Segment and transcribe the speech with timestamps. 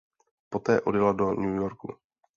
[0.49, 1.89] Poté odjela do New Yorku.